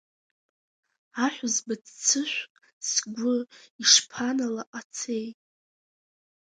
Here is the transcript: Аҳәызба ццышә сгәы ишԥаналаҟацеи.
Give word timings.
Аҳәызба 1.25 1.75
ццышә 1.83 2.39
сгәы 2.89 3.35
ишԥаналаҟацеи. 3.81 5.27